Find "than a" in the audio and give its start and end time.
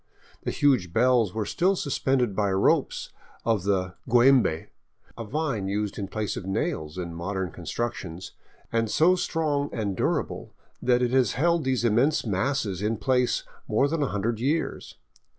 13.87-14.07